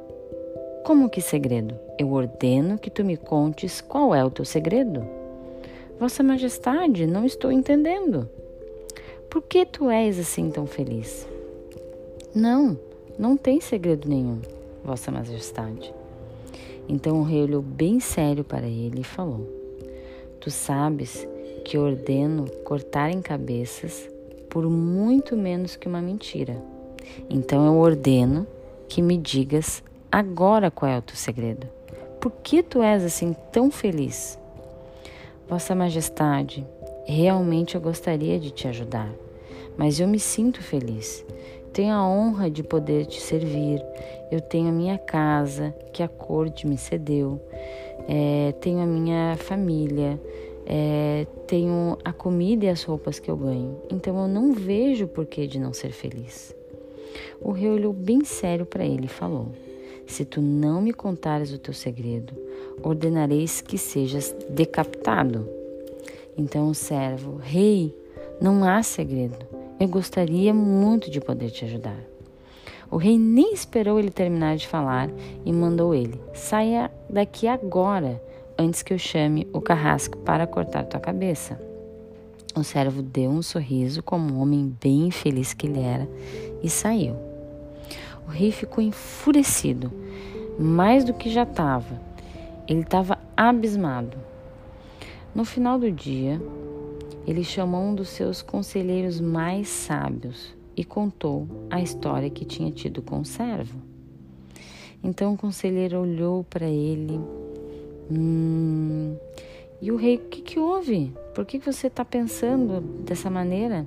Como 0.84 1.10
que 1.10 1.20
segredo? 1.20 1.74
Eu 1.98 2.12
ordeno 2.12 2.78
que 2.78 2.90
tu 2.90 3.04
me 3.04 3.16
contes 3.16 3.80
qual 3.80 4.14
é 4.14 4.24
o 4.24 4.30
teu 4.30 4.44
segredo. 4.44 5.04
Vossa 5.98 6.22
Majestade, 6.22 7.06
não 7.06 7.24
estou 7.24 7.50
entendendo. 7.50 8.28
Por 9.28 9.42
que 9.42 9.66
tu 9.66 9.90
és 9.90 10.18
assim 10.18 10.50
tão 10.50 10.66
feliz? 10.66 11.26
Não, 12.34 12.78
não 13.18 13.36
tem 13.36 13.60
segredo 13.60 14.08
nenhum, 14.08 14.40
Vossa 14.84 15.10
Majestade. 15.10 15.92
Então 16.88 17.20
o 17.20 17.24
rei 17.24 17.42
olhou 17.42 17.62
bem 17.62 17.98
sério 17.98 18.44
para 18.44 18.66
ele 18.66 19.00
e 19.00 19.04
falou: 19.04 19.55
Tu 20.40 20.50
sabes 20.50 21.26
que 21.64 21.78
ordeno 21.78 22.46
cortar 22.64 23.10
em 23.10 23.20
cabeças 23.20 24.08
por 24.48 24.68
muito 24.70 25.36
menos 25.36 25.76
que 25.76 25.88
uma 25.88 26.00
mentira. 26.00 26.56
Então 27.28 27.66
eu 27.66 27.74
ordeno 27.74 28.46
que 28.88 29.02
me 29.02 29.16
digas 29.16 29.82
agora 30.10 30.70
qual 30.70 30.90
é 30.90 30.98
o 30.98 31.02
teu 31.02 31.16
segredo. 31.16 31.68
Por 32.20 32.32
que 32.42 32.62
tu 32.62 32.82
és 32.82 33.04
assim 33.04 33.34
tão 33.52 33.70
feliz? 33.70 34.38
Vossa 35.48 35.74
Majestade, 35.74 36.66
realmente 37.04 37.74
eu 37.74 37.80
gostaria 37.80 38.38
de 38.40 38.50
te 38.50 38.66
ajudar, 38.66 39.12
mas 39.76 40.00
eu 40.00 40.08
me 40.08 40.18
sinto 40.18 40.62
feliz. 40.62 41.24
Tenho 41.76 41.94
a 41.94 42.08
honra 42.08 42.50
de 42.50 42.62
poder 42.62 43.04
te 43.04 43.20
servir. 43.20 43.84
Eu 44.32 44.40
tenho 44.40 44.70
a 44.70 44.72
minha 44.72 44.96
casa 44.96 45.74
que 45.92 46.02
a 46.02 46.08
corte 46.08 46.66
me 46.66 46.78
cedeu. 46.78 47.38
É, 48.08 48.52
tenho 48.60 48.80
a 48.80 48.86
minha 48.86 49.36
família. 49.36 50.20
É, 50.68 51.26
tenho 51.46 51.96
a 52.04 52.12
comida 52.12 52.66
e 52.66 52.68
as 52.68 52.82
roupas 52.82 53.20
que 53.20 53.30
eu 53.30 53.36
ganho. 53.36 53.76
Então 53.90 54.20
eu 54.20 54.28
não 54.28 54.52
vejo 54.52 55.06
porquê 55.06 55.46
de 55.46 55.60
não 55.60 55.72
ser 55.72 55.92
feliz. 55.92 56.54
O 57.40 57.52
rei 57.52 57.70
olhou 57.70 57.92
bem 57.92 58.24
sério 58.24 58.66
para 58.66 58.84
ele 58.84 59.06
e 59.06 59.08
falou: 59.08 59.52
Se 60.06 60.24
tu 60.24 60.40
não 60.40 60.82
me 60.82 60.92
contares 60.92 61.52
o 61.52 61.58
teu 61.58 61.72
segredo, 61.72 62.34
ordenareis 62.82 63.60
que 63.60 63.78
sejas 63.78 64.34
decapitado. 64.50 65.48
Então 66.36 66.68
o 66.68 66.74
servo: 66.74 67.36
Rei, 67.36 67.94
não 68.40 68.64
há 68.64 68.82
segredo. 68.82 69.46
Eu 69.78 69.88
gostaria 69.88 70.52
muito 70.52 71.10
de 71.10 71.20
poder 71.20 71.50
te 71.50 71.64
ajudar. 71.64 72.15
O 72.90 72.96
rei 72.96 73.18
nem 73.18 73.52
esperou 73.52 73.98
ele 73.98 74.10
terminar 74.10 74.56
de 74.56 74.68
falar 74.68 75.10
e 75.44 75.52
mandou 75.52 75.94
ele: 75.94 76.20
Saia 76.32 76.90
daqui 77.10 77.48
agora, 77.48 78.22
antes 78.58 78.82
que 78.82 78.92
eu 78.92 78.98
chame 78.98 79.46
o 79.52 79.60
carrasco 79.60 80.16
para 80.18 80.46
cortar 80.46 80.84
tua 80.84 81.00
cabeça. 81.00 81.60
O 82.54 82.62
servo 82.62 83.02
deu 83.02 83.30
um 83.30 83.42
sorriso, 83.42 84.02
como 84.02 84.32
um 84.32 84.40
homem 84.40 84.74
bem 84.80 85.10
feliz 85.10 85.52
que 85.52 85.66
ele 85.66 85.80
era, 85.80 86.08
e 86.62 86.70
saiu. 86.70 87.16
O 88.26 88.30
rei 88.30 88.50
ficou 88.50 88.82
enfurecido, 88.82 89.92
mais 90.58 91.04
do 91.04 91.12
que 91.12 91.28
já 91.28 91.42
estava. 91.42 92.00
Ele 92.66 92.80
estava 92.80 93.18
abismado. 93.36 94.16
No 95.34 95.44
final 95.44 95.78
do 95.78 95.90
dia, 95.92 96.40
ele 97.26 97.44
chamou 97.44 97.82
um 97.82 97.94
dos 97.94 98.08
seus 98.08 98.40
conselheiros 98.40 99.20
mais 99.20 99.68
sábios 99.68 100.55
e 100.76 100.84
contou 100.84 101.46
a 101.70 101.80
história 101.80 102.28
que 102.28 102.44
tinha 102.44 102.70
tido 102.70 103.00
com 103.00 103.20
o 103.20 103.24
servo. 103.24 103.78
Então 105.02 105.34
o 105.34 105.36
conselheiro 105.36 106.00
olhou 106.00 106.44
para 106.44 106.66
ele. 106.66 107.20
Hum, 108.10 109.16
e 109.80 109.90
o 109.90 109.96
rei, 109.96 110.16
o 110.16 110.20
que, 110.20 110.42
que 110.42 110.58
houve? 110.58 111.12
Por 111.34 111.44
que, 111.44 111.58
que 111.58 111.72
você 111.72 111.86
está 111.86 112.04
pensando 112.04 112.80
dessa 112.80 113.30
maneira? 113.30 113.86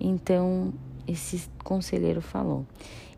Então 0.00 0.72
esse 1.06 1.48
conselheiro 1.62 2.20
falou: 2.20 2.64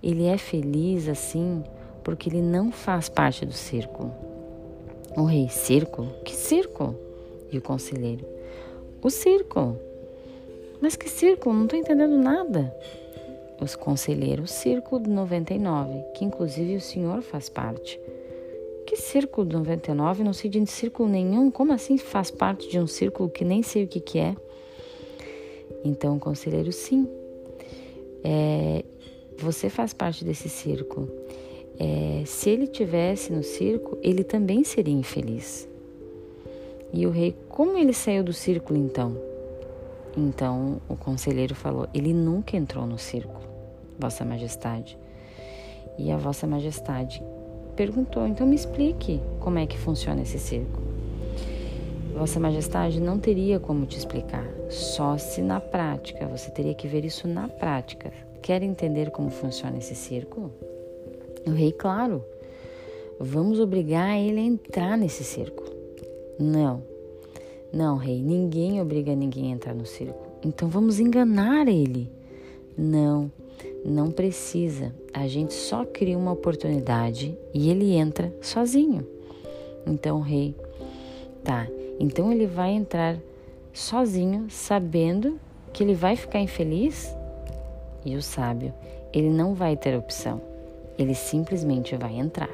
ele 0.02 0.24
é 0.24 0.36
feliz 0.36 1.08
assim 1.08 1.62
porque 2.04 2.28
ele 2.28 2.40
não 2.40 2.70
faz 2.72 3.08
parte 3.08 3.44
do 3.44 3.52
círculo. 3.52 4.12
O 5.16 5.24
rei, 5.24 5.48
círculo? 5.48 6.12
Que 6.24 6.34
círculo? 6.34 6.98
E 7.50 7.58
o 7.58 7.62
conselheiro: 7.62 8.26
o 9.02 9.10
círculo. 9.10 9.87
Mas 10.80 10.96
que 10.96 11.08
círculo? 11.08 11.54
Não 11.54 11.64
estou 11.64 11.78
entendendo 11.78 12.16
nada. 12.16 12.74
Os 13.60 13.74
conselheiros, 13.74 14.50
círculo 14.50 15.02
do 15.02 15.10
99, 15.10 16.04
que 16.14 16.24
inclusive 16.24 16.76
o 16.76 16.80
senhor 16.80 17.22
faz 17.22 17.48
parte. 17.48 18.00
Que 18.86 18.96
círculo 18.96 19.46
do 19.46 19.58
99? 19.58 20.24
Não 20.24 20.32
sei 20.32 20.48
de 20.48 20.64
círculo 20.66 21.08
nenhum. 21.08 21.50
Como 21.50 21.72
assim 21.72 21.98
faz 21.98 22.30
parte 22.30 22.70
de 22.70 22.78
um 22.78 22.86
círculo 22.86 23.28
que 23.28 23.44
nem 23.44 23.62
sei 23.62 23.84
o 23.84 23.88
que, 23.88 24.00
que 24.00 24.18
é? 24.18 24.36
Então, 25.84 26.16
o 26.16 26.20
conselheiro, 26.20 26.72
sim. 26.72 27.08
É, 28.24 28.84
você 29.36 29.68
faz 29.68 29.92
parte 29.92 30.24
desse 30.24 30.48
círculo. 30.48 31.10
É, 31.78 32.22
se 32.24 32.50
ele 32.50 32.66
tivesse 32.66 33.32
no 33.32 33.42
círculo, 33.42 33.98
ele 34.02 34.24
também 34.24 34.64
seria 34.64 34.94
infeliz. 34.94 35.68
E 36.92 37.06
o 37.06 37.10
rei, 37.10 37.36
como 37.48 37.76
ele 37.76 37.92
saiu 37.92 38.24
do 38.24 38.32
círculo 38.32 38.78
então? 38.78 39.27
Então 40.16 40.80
o 40.88 40.96
conselheiro 40.96 41.54
falou: 41.54 41.88
Ele 41.92 42.12
nunca 42.12 42.56
entrou 42.56 42.86
no 42.86 42.98
círculo, 42.98 43.46
Vossa 43.98 44.24
Majestade. 44.24 44.98
E 45.98 46.10
a 46.10 46.16
Vossa 46.16 46.46
Majestade 46.46 47.22
perguntou: 47.76 48.26
Então 48.26 48.46
me 48.46 48.56
explique 48.56 49.20
como 49.40 49.58
é 49.58 49.66
que 49.66 49.78
funciona 49.78 50.22
esse 50.22 50.38
círculo. 50.38 50.88
Vossa 52.14 52.40
Majestade 52.40 53.00
não 53.00 53.18
teria 53.18 53.60
como 53.60 53.86
te 53.86 53.96
explicar, 53.96 54.44
só 54.68 55.16
se 55.16 55.40
na 55.40 55.60
prática, 55.60 56.26
você 56.26 56.50
teria 56.50 56.74
que 56.74 56.88
ver 56.88 57.04
isso 57.04 57.28
na 57.28 57.48
prática. 57.48 58.12
Quer 58.42 58.62
entender 58.62 59.10
como 59.10 59.30
funciona 59.30 59.78
esse 59.78 59.94
círculo? 59.94 60.52
O 61.46 61.50
rei, 61.50 61.70
claro, 61.70 62.24
vamos 63.20 63.60
obrigar 63.60 64.18
ele 64.18 64.40
a 64.40 64.42
entrar 64.42 64.98
nesse 64.98 65.22
círculo. 65.22 65.70
Não, 66.38 66.82
não, 67.72 67.96
rei, 67.96 68.22
ninguém 68.22 68.80
obriga 68.80 69.14
ninguém 69.14 69.52
a 69.52 69.54
entrar 69.54 69.74
no 69.74 69.84
círculo. 69.84 70.26
Então 70.42 70.68
vamos 70.68 70.98
enganar 70.98 71.68
ele. 71.68 72.10
Não, 72.76 73.30
não 73.84 74.10
precisa. 74.10 74.94
A 75.12 75.26
gente 75.28 75.52
só 75.52 75.84
cria 75.84 76.16
uma 76.16 76.32
oportunidade 76.32 77.36
e 77.52 77.70
ele 77.70 77.92
entra 77.92 78.32
sozinho. 78.40 79.06
Então, 79.86 80.20
rei, 80.20 80.54
tá. 81.44 81.66
Então 82.00 82.32
ele 82.32 82.46
vai 82.46 82.70
entrar 82.70 83.18
sozinho, 83.72 84.46
sabendo 84.48 85.38
que 85.72 85.82
ele 85.82 85.94
vai 85.94 86.16
ficar 86.16 86.40
infeliz? 86.40 87.14
E 88.04 88.16
o 88.16 88.22
sábio, 88.22 88.72
ele 89.12 89.28
não 89.28 89.54
vai 89.54 89.76
ter 89.76 89.96
opção. 89.96 90.40
Ele 90.98 91.14
simplesmente 91.14 91.96
vai 91.96 92.16
entrar. 92.16 92.50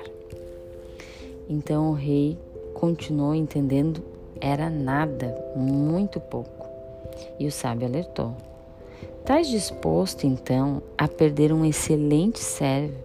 Então 1.49 1.91
o 1.91 1.95
rei 1.95 2.39
continuou 2.73 3.35
entendendo 3.35 4.03
era 4.41 4.69
nada, 4.71 5.35
muito 5.57 6.21
pouco. 6.21 6.69
E 7.39 7.47
o 7.47 7.53
sábio 7.53 7.87
alertou: 7.87 8.35
Estás 9.21 9.49
disposto, 9.49 10.27
então, 10.27 10.83
a 10.99 11.09
perder 11.09 11.53
um 11.53 11.65
excelente 11.65 12.39
servo 12.39 12.99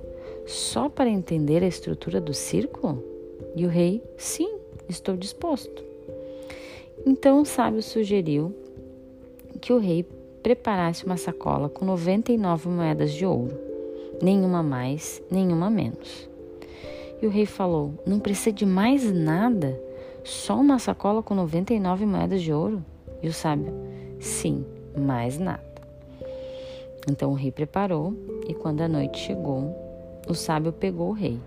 só 0.46 0.90
para 0.90 1.10
entender 1.10 1.64
a 1.64 1.68
estrutura 1.68 2.20
do 2.20 2.34
círculo? 2.34 3.04
E 3.56 3.66
o 3.66 3.70
rei: 3.70 4.04
Sim, 4.18 4.58
estou 4.88 5.16
disposto. 5.16 5.84
Então 7.06 7.42
o 7.42 7.46
sábio 7.46 7.82
sugeriu 7.82 8.54
que 9.62 9.72
o 9.72 9.80
rei 9.80 10.06
preparasse 10.44 11.06
uma 11.06 11.18
sacola 11.18 11.70
com 11.70 11.86
99 11.86 12.70
moedas 12.70 13.14
de 13.14 13.26
ouro, 13.26 13.58
nenhuma 14.22 14.62
mais, 14.62 15.22
nenhuma 15.30 15.70
menos. 15.70 16.30
E 17.22 17.26
o 17.26 17.30
rei 17.30 17.46
falou: 17.46 17.94
Não 18.06 18.20
precisa 18.20 18.52
de 18.52 18.66
mais 18.66 19.12
nada 19.12 19.80
só 20.24 20.60
uma 20.60 20.80
sacola 20.80 21.24
com 21.24 21.34
99 21.36 22.06
moedas 22.06 22.42
de 22.42 22.54
ouro? 22.54 22.84
E 23.22 23.28
o 23.28 23.34
sábio: 23.34 23.74
Sim, 24.20 24.66
mais 24.98 25.38
nada. 25.38 25.64
Então 27.10 27.32
o 27.32 27.36
rei 27.36 27.52
preparou, 27.52 28.14
e 28.48 28.54
quando 28.54 28.82
a 28.82 28.88
noite 28.88 29.20
chegou, 29.20 29.76
o 30.28 30.34
sábio 30.34 30.72
pegou 30.72 31.10
o 31.10 31.14
rei 31.14 31.40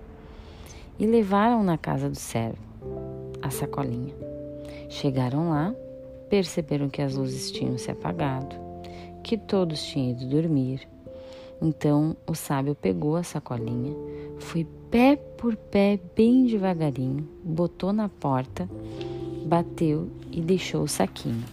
e 0.99 1.07
levaram 1.07 1.63
na 1.63 1.79
casa 1.79 2.09
do 2.09 2.17
servo 2.17 2.59
a 3.41 3.51
sacolinha. 3.51 4.15
Chegaram 4.89 5.51
lá, 5.51 5.75
perceberam 6.29 6.89
que 6.89 7.03
as 7.03 7.15
luzes 7.15 7.51
tinham 7.51 7.77
se 7.77 7.91
apagado, 7.91 8.55
que 9.23 9.37
todos 9.37 9.83
tinham 9.83 10.11
ido 10.11 10.27
dormir. 10.27 10.89
Então 11.63 12.17
o 12.27 12.35
sábio 12.35 12.75
pegou 12.75 13.15
a 13.15 13.23
sacolinha, 13.23 13.95
foi 14.41 14.67
pé 14.91 15.15
por 15.15 15.55
pé, 15.55 16.01
bem 16.17 16.45
devagarinho, 16.45 17.29
botou 17.45 17.93
na 17.93 18.09
porta, 18.09 18.69
bateu 19.47 20.11
e 20.33 20.41
deixou 20.41 20.83
o 20.83 20.89
saquinho. 20.89 21.45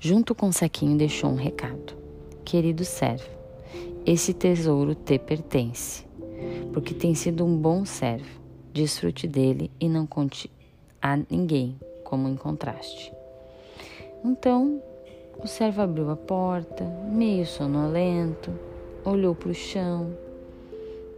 Junto 0.00 0.34
com 0.34 0.48
o 0.48 0.52
saquinho 0.52 0.98
deixou 0.98 1.30
um 1.30 1.36
recado: 1.36 1.94
Querido 2.44 2.84
servo, 2.84 3.30
esse 4.04 4.34
tesouro 4.34 4.96
te 4.96 5.16
pertence, 5.16 6.04
porque 6.72 6.92
tem 6.92 7.14
sido 7.14 7.44
um 7.44 7.56
bom 7.56 7.84
servo. 7.84 8.42
Desfrute 8.72 9.28
dele 9.28 9.70
e 9.78 9.88
não 9.88 10.04
conte 10.04 10.50
a 11.00 11.16
ninguém 11.30 11.78
como 12.02 12.28
encontraste. 12.28 13.12
Então, 14.24 14.82
o 15.42 15.46
servo 15.46 15.82
abriu 15.82 16.10
a 16.10 16.16
porta, 16.16 16.84
meio 17.10 17.44
sonolento, 17.44 18.50
olhou 19.04 19.34
para 19.34 19.50
o 19.50 19.54
chão, 19.54 20.10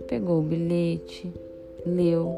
pegou 0.09 0.39
o 0.41 0.43
bilhete, 0.43 1.33
leu. 1.85 2.35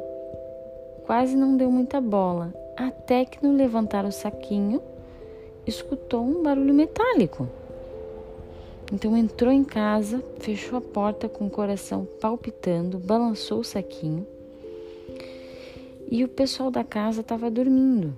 Quase 1.06 1.36
não 1.36 1.56
deu 1.56 1.70
muita 1.70 2.00
bola, 2.00 2.52
até 2.76 3.24
que 3.24 3.42
no 3.42 3.56
levantar 3.56 4.04
o 4.04 4.12
saquinho, 4.12 4.82
escutou 5.66 6.22
um 6.22 6.42
barulho 6.42 6.74
metálico. 6.74 7.48
Então 8.92 9.16
entrou 9.16 9.52
em 9.52 9.64
casa, 9.64 10.22
fechou 10.38 10.78
a 10.78 10.82
porta 10.82 11.28
com 11.28 11.46
o 11.46 11.50
coração 11.50 12.06
palpitando, 12.20 12.98
balançou 12.98 13.60
o 13.60 13.64
saquinho. 13.64 14.26
E 16.10 16.24
o 16.24 16.28
pessoal 16.28 16.70
da 16.70 16.82
casa 16.82 17.20
estava 17.20 17.50
dormindo. 17.50 18.14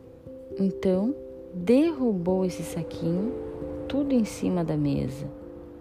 Então 0.58 1.14
derrubou 1.52 2.44
esse 2.44 2.62
saquinho 2.62 3.49
tudo 3.90 4.14
em 4.14 4.24
cima 4.24 4.64
da 4.64 4.76
mesa. 4.76 5.26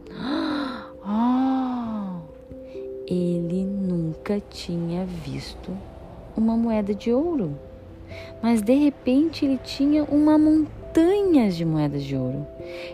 ele 3.08 3.64
nunca 3.64 4.42
tinha 4.50 5.06
visto 5.06 5.72
uma 6.36 6.58
moeda 6.58 6.96
de 6.96 7.14
ouro. 7.14 7.56
Mas 8.42 8.64
de 8.64 8.74
repente 8.74 9.46
ele 9.46 9.60
tinha 9.60 10.04
uma 10.06 10.40
montanha 10.40 10.79
de 11.56 11.66
moedas 11.66 12.04
de 12.04 12.16
ouro. 12.16 12.46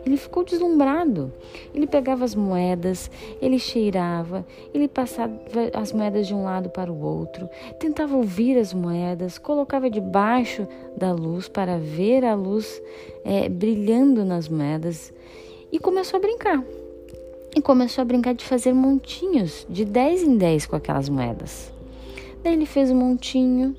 Ele 0.06 0.18
ficou 0.18 0.44
deslumbrado. 0.44 1.32
Ele 1.74 1.88
pegava 1.88 2.26
as 2.26 2.36
moedas, 2.36 3.10
ele 3.42 3.60
cheirava, 3.60 4.46
ele 4.74 4.88
passava 4.88 5.34
as 5.74 5.92
moedas 5.92 6.28
de 6.28 6.34
um 6.34 6.44
lado 6.44 6.70
para 6.70 6.92
o 6.92 7.02
outro, 7.02 7.50
tentava 7.80 8.16
ouvir 8.16 8.58
as 8.58 8.74
moedas, 8.74 9.38
colocava 9.38 9.90
debaixo 9.90 10.68
da 10.98 11.12
luz 11.12 11.48
para 11.48 11.78
ver 11.78 12.24
a 12.24 12.34
luz 12.34 12.82
é, 13.24 13.50
brilhando 13.50 14.24
nas 14.24 14.48
moedas 14.48 15.14
e 15.72 15.80
começou 15.80 16.18
a 16.18 16.22
brincar. 16.22 16.64
E 17.56 17.62
começou 17.62 18.02
a 18.02 18.06
brincar 18.06 18.34
de 18.34 18.44
fazer 18.44 18.74
montinhos 18.74 19.66
de 19.70 19.86
10 19.86 20.24
em 20.24 20.38
10 20.38 20.66
com 20.66 20.76
aquelas 20.76 21.08
moedas. 21.08 21.72
Daí 22.44 22.54
ele 22.54 22.66
fez 22.66 22.92
um 22.92 22.96
montinho 22.96 23.76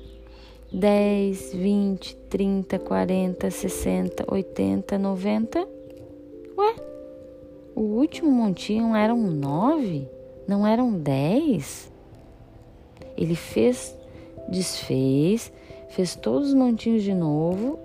10, 0.71 1.53
20, 1.53 2.15
30, 2.29 2.79
40, 2.79 3.49
60, 3.49 4.25
80, 4.27 4.97
90. 4.97 5.67
Ué, 6.57 6.75
o 7.73 7.81
último 7.81 8.29
montinho 8.29 8.93
eram 8.93 9.17
9, 9.17 10.09
não 10.45 10.67
eram 10.67 10.91
10? 10.91 11.91
Ele 13.17 13.35
fez, 13.35 13.95
desfez, 14.49 15.53
fez 15.89 16.15
todos 16.15 16.49
os 16.49 16.53
montinhos 16.53 17.01
de 17.01 17.13
novo 17.13 17.79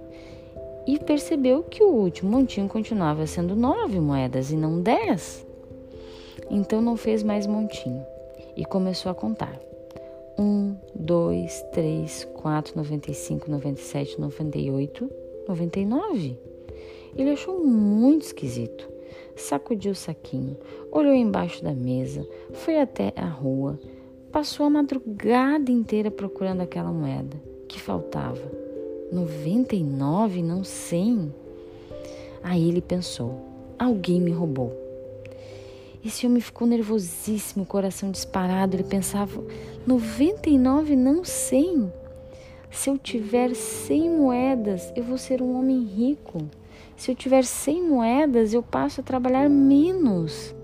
e 0.84 0.98
percebeu 0.98 1.62
que 1.62 1.84
o 1.84 1.88
último 1.88 2.32
montinho 2.32 2.68
continuava 2.68 3.26
sendo 3.28 3.54
9 3.54 4.00
moedas 4.00 4.50
e 4.50 4.56
não 4.56 4.80
10. 4.80 5.46
Então 6.50 6.82
não 6.82 6.96
fez 6.96 7.22
mais 7.22 7.46
montinho 7.46 8.04
e 8.56 8.64
começou 8.64 9.12
a 9.12 9.14
contar. 9.14 9.71
1, 10.38 10.76
2, 10.94 11.62
3, 11.72 12.24
4, 12.34 12.76
95, 12.76 13.50
97, 13.50 14.20
98, 14.20 15.10
99. 15.48 16.38
Ele 17.16 17.30
achou 17.30 17.64
muito 17.64 18.22
esquisito. 18.22 18.88
Sacudiu 19.36 19.92
o 19.92 19.94
saquinho, 19.94 20.56
olhou 20.90 21.14
embaixo 21.14 21.62
da 21.64 21.72
mesa, 21.72 22.26
foi 22.52 22.78
até 22.78 23.12
a 23.16 23.26
rua, 23.26 23.78
passou 24.30 24.66
a 24.66 24.70
madrugada 24.70 25.70
inteira 25.70 26.10
procurando 26.10 26.60
aquela 26.60 26.92
moeda 26.92 27.36
que 27.66 27.80
faltava. 27.80 28.40
99, 29.10 30.42
não 30.42 30.64
100. 30.64 31.34
Aí 32.42 32.68
ele 32.68 32.80
pensou: 32.80 33.38
alguém 33.78 34.20
me 34.20 34.30
roubou. 34.30 34.81
Esse 36.04 36.26
homem 36.26 36.40
ficou 36.40 36.66
nervosíssimo, 36.66 37.64
coração 37.64 38.10
disparado. 38.10 38.76
Ele 38.76 38.84
pensava: 38.84 39.42
99, 39.86 40.96
não 40.96 41.24
100. 41.24 41.92
Se 42.70 42.88
eu 42.88 42.98
tiver 42.98 43.54
100 43.54 44.10
moedas, 44.10 44.92
eu 44.96 45.04
vou 45.04 45.18
ser 45.18 45.42
um 45.42 45.58
homem 45.58 45.84
rico. 45.84 46.48
Se 46.96 47.10
eu 47.10 47.14
tiver 47.14 47.44
100 47.44 47.82
moedas, 47.82 48.54
eu 48.54 48.62
passo 48.62 49.00
a 49.00 49.04
trabalhar 49.04 49.48
menos. 49.48 50.54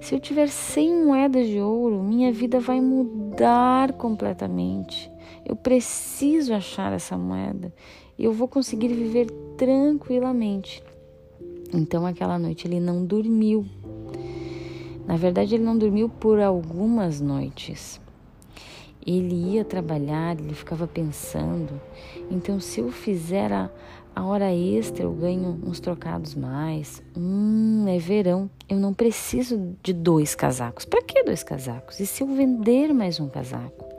Se 0.00 0.14
eu 0.14 0.20
tiver 0.20 0.48
100 0.48 1.04
moedas 1.04 1.46
de 1.46 1.60
ouro, 1.60 2.02
minha 2.02 2.32
vida 2.32 2.60
vai 2.60 2.80
mudar 2.80 3.92
completamente. 3.92 5.10
Eu 5.44 5.56
preciso 5.56 6.52
achar 6.52 6.92
essa 6.92 7.16
moeda. 7.16 7.72
Eu 8.18 8.32
vou 8.32 8.46
conseguir 8.46 8.88
viver 8.88 9.30
tranquilamente. 9.56 10.82
Então, 11.72 12.04
aquela 12.04 12.38
noite 12.38 12.66
ele 12.66 12.80
não 12.80 13.04
dormiu. 13.04 13.64
Na 15.06 15.16
verdade, 15.16 15.54
ele 15.54 15.64
não 15.64 15.76
dormiu 15.76 16.08
por 16.08 16.40
algumas 16.40 17.20
noites. 17.20 18.00
Ele 19.04 19.54
ia 19.54 19.64
trabalhar, 19.64 20.38
ele 20.38 20.54
ficava 20.54 20.86
pensando. 20.86 21.80
Então, 22.30 22.60
se 22.60 22.80
eu 22.80 22.92
fizer 22.92 23.52
a, 23.52 23.68
a 24.14 24.24
hora 24.24 24.54
extra, 24.54 25.04
eu 25.04 25.12
ganho 25.12 25.58
uns 25.64 25.80
trocados 25.80 26.34
mais. 26.34 27.02
Hum, 27.16 27.84
é 27.88 27.98
verão. 27.98 28.48
Eu 28.68 28.78
não 28.78 28.94
preciso 28.94 29.74
de 29.82 29.92
dois 29.92 30.34
casacos. 30.34 30.84
Para 30.84 31.02
que 31.02 31.22
dois 31.24 31.42
casacos? 31.42 31.98
E 31.98 32.06
se 32.06 32.22
eu 32.22 32.28
vender 32.28 32.92
mais 32.94 33.18
um 33.18 33.28
casaco? 33.28 33.92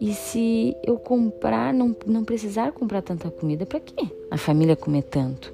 E 0.00 0.14
se 0.14 0.76
eu 0.86 0.96
comprar, 0.96 1.74
não, 1.74 1.94
não 2.06 2.22
precisar 2.22 2.70
comprar 2.70 3.02
tanta 3.02 3.28
comida, 3.32 3.66
para 3.66 3.80
quê? 3.80 4.06
A 4.30 4.38
família 4.38 4.76
comer 4.76 5.02
tanto. 5.02 5.52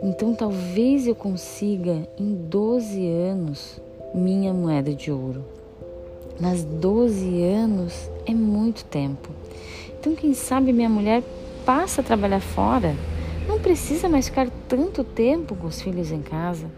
Então 0.00 0.32
talvez 0.32 1.06
eu 1.08 1.14
consiga 1.14 2.08
em 2.16 2.34
12 2.34 3.04
anos 3.06 3.80
minha 4.14 4.54
moeda 4.54 4.94
de 4.94 5.10
ouro. 5.10 5.44
Mas 6.40 6.64
12 6.64 7.42
anos 7.42 8.08
é 8.24 8.32
muito 8.32 8.84
tempo. 8.84 9.28
Então 9.98 10.14
quem 10.14 10.34
sabe 10.34 10.72
minha 10.72 10.88
mulher 10.88 11.22
passa 11.64 12.00
a 12.00 12.04
trabalhar 12.04 12.40
fora, 12.40 12.94
não 13.48 13.58
precisa 13.58 14.08
mais 14.08 14.28
ficar 14.28 14.48
tanto 14.68 15.02
tempo 15.02 15.56
com 15.56 15.66
os 15.66 15.80
filhos 15.80 16.12
em 16.12 16.22
casa. 16.22 16.70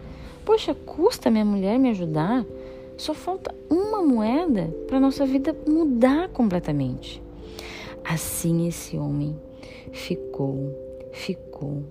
Poxa, 0.43 0.73
custa 0.73 1.29
minha 1.29 1.45
mulher 1.45 1.77
me 1.77 1.89
ajudar? 1.91 2.43
Só 2.97 3.13
falta 3.13 3.53
uma 3.69 4.01
moeda 4.01 4.73
para 4.87 4.99
nossa 4.99 5.25
vida 5.25 5.55
mudar 5.67 6.29
completamente. 6.29 7.21
Assim 8.03 8.67
esse 8.67 8.97
homem 8.97 9.35
ficou, 9.91 10.75
ficou 11.11 11.83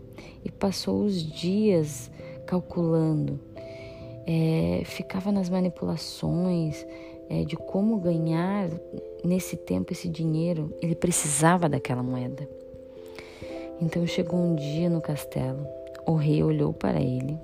e 0.45 0.51
passou 0.51 1.03
os 1.05 1.23
dias 1.23 2.11
calculando. 2.47 3.39
É, 4.27 4.83
ficava 4.85 5.33
nas 5.33 5.49
manipulações 5.49 6.87
é, 7.29 7.45
de 7.45 7.57
como 7.57 7.99
ganhar 7.99 8.69
nesse 9.25 9.57
tempo 9.57 9.93
esse 9.93 10.09
dinheiro. 10.09 10.73
Ele 10.81 10.95
precisava 10.95 11.69
daquela 11.69 12.03
moeda. 12.03 12.49
Então 13.81 14.07
chegou 14.07 14.39
um 14.39 14.55
dia 14.55 14.91
no 14.91 15.01
castelo. 15.01 15.67
O 16.07 16.15
rei 16.15 16.43
olhou 16.43 16.73
para 16.73 17.01
ele, 17.01 17.39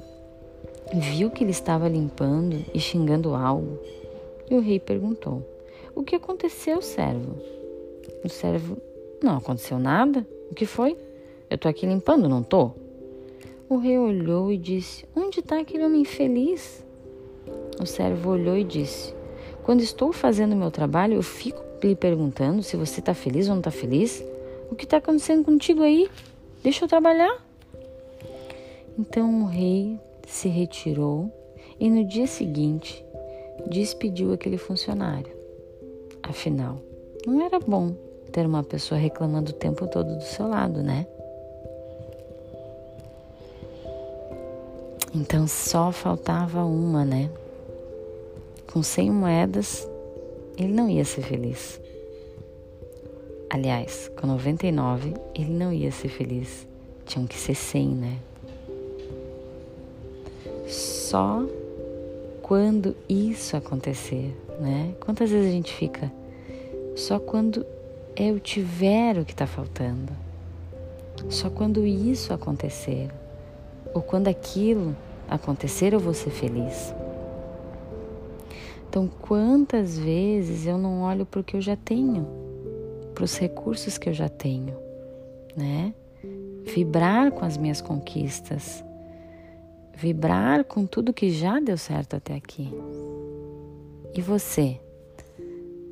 viu 0.93 1.31
que 1.31 1.45
ele 1.45 1.51
estava 1.51 1.89
limpando 1.89 2.65
e 2.75 2.81
xingando 2.81 3.35
algo. 3.35 3.79
E 4.51 4.55
o 4.55 4.61
rei 4.61 4.79
perguntou: 4.79 5.43
O 5.95 6.03
que 6.03 6.17
aconteceu, 6.17 6.83
servo? 6.83 7.37
O 8.25 8.29
servo: 8.29 8.77
Não 9.23 9.37
aconteceu 9.37 9.79
nada. 9.79 10.27
O 10.51 10.55
que 10.55 10.67
foi? 10.67 10.97
Eu 11.49 11.59
tô 11.59 11.69
aqui 11.69 11.87
limpando, 11.87 12.29
não 12.29 12.43
tô? 12.43 12.73
O 13.69 13.79
rei 13.79 13.99
olhou 13.99 14.53
e 14.53 14.57
disse: 14.57 15.05
Onde 15.15 15.41
está 15.41 15.59
aquele 15.59 15.85
homem 15.85 16.05
feliz? 16.05 16.85
O 17.81 17.85
servo 17.85 18.31
olhou 18.31 18.57
e 18.57 18.63
disse: 18.63 19.13
Quando 19.65 19.81
estou 19.81 20.13
fazendo 20.13 20.55
meu 20.55 20.71
trabalho, 20.71 21.15
eu 21.15 21.23
fico 21.23 21.61
lhe 21.83 21.97
perguntando 21.97 22.63
se 22.63 22.77
você 22.77 23.01
está 23.01 23.13
feliz 23.13 23.49
ou 23.49 23.55
não 23.55 23.61
está 23.61 23.71
feliz. 23.71 24.25
O 24.71 24.77
que 24.77 24.85
está 24.85 24.99
acontecendo 24.99 25.45
contigo 25.45 25.83
aí? 25.83 26.09
Deixa 26.63 26.85
eu 26.85 26.89
trabalhar. 26.89 27.45
Então 28.99 29.43
o 29.43 29.47
rei 29.47 29.99
se 30.27 30.49
retirou 30.49 31.31
e 31.79 31.91
no 31.91 32.05
dia 32.05 32.27
seguinte 32.27 33.05
despediu 33.69 34.33
aquele 34.33 34.59
funcionário. 34.59 35.35
Afinal, 36.23 36.81
não 37.27 37.45
era 37.45 37.59
bom 37.59 37.95
ter 38.33 38.47
uma 38.47 38.63
pessoa 38.63 38.99
reclamando 38.99 39.51
o 39.51 39.55
tempo 39.55 39.87
todo 39.87 40.17
do 40.17 40.23
seu 40.23 40.49
lado, 40.49 40.83
né? 40.83 41.07
Então 45.17 45.49
só 45.49 45.91
faltava 45.91 46.63
uma, 46.63 47.03
né? 47.03 47.31
Com 48.71 48.83
100 48.83 49.11
moedas, 49.11 49.89
ele 50.59 50.75
não 50.75 50.91
ia 50.91 51.07
ser 51.07 51.23
feliz. 51.23 51.81
Aliás, 53.49 54.11
com 54.15 54.27
99, 54.27 55.15
ele 55.35 55.55
não 55.55 55.73
ia 55.73 55.91
ser 55.91 56.11
feliz. 56.11 56.69
Tinham 57.07 57.27
que 57.27 57.35
ser 57.35 57.55
100, 57.55 57.89
né? 57.89 58.19
Só 60.69 61.47
quando 62.43 62.95
isso 63.09 63.57
acontecer, 63.57 64.37
né? 64.61 64.95
Quantas 65.01 65.31
vezes 65.31 65.49
a 65.49 65.53
gente 65.53 65.73
fica 65.73 66.13
só 66.95 67.19
quando 67.19 67.65
eu 68.15 68.39
tiver 68.39 69.17
o 69.17 69.25
que 69.25 69.33
está 69.33 69.47
faltando? 69.47 70.13
Só 71.31 71.49
quando 71.49 71.87
isso 71.87 72.35
acontecer, 72.35 73.11
ou 73.95 74.03
quando 74.03 74.29
aquilo 74.29 74.95
acontecer, 75.29 75.93
eu 75.93 76.01
vou 76.01 76.15
ser 76.15 76.31
feliz. 76.31 76.95
Então, 78.89 79.09
quantas 79.21 79.99
vezes 79.99 80.67
eu 80.67 80.79
não 80.79 81.03
olho 81.03 81.27
para 81.27 81.41
o 81.41 81.45
que 81.45 81.57
eu 81.57 81.61
já 81.61 81.77
tenho, 81.77 82.27
para 83.15 83.25
os 83.25 83.37
recursos 83.37 83.99
que 83.99 84.09
eu 84.09 84.15
já 84.15 84.29
tenho, 84.29 84.75
né? 85.57 85.93
Vibrar 86.65 87.31
com 87.31 87.45
as 87.45 87.57
minhas 87.57 87.81
conquistas, 87.81 88.83
vibrar 89.95 90.65
com 90.65 90.87
tudo 90.87 91.13
que 91.13 91.31
já 91.31 91.61
deu 91.61 91.77
certo 91.77 92.17
até 92.17 92.35
aqui. 92.35 92.73
E 94.15 94.21
você? 94.23 94.81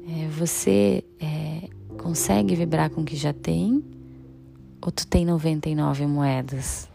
É, 0.09 0.29
você 0.29 1.05
é, 1.20 1.68
consegue 1.99 2.55
vibrar 2.55 2.90
com 2.90 3.03
o 3.03 3.05
que 3.05 3.16
já 3.16 3.33
tem? 3.33 3.85
Ou 4.81 4.90
tu 4.90 5.07
tem 5.07 5.25
99 5.25 6.07
moedas? 6.07 6.88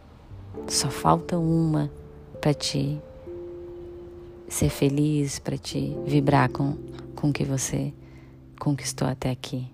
Só 0.67 0.89
falta 0.89 1.37
uma 1.37 1.91
para 2.39 2.53
te 2.53 2.99
ser 4.47 4.69
feliz, 4.69 5.39
para 5.39 5.57
te 5.57 5.95
vibrar 6.05 6.49
com, 6.49 6.75
com 7.15 7.29
o 7.29 7.33
que 7.33 7.43
você 7.43 7.93
conquistou 8.59 9.07
até 9.07 9.29
aqui. 9.29 9.67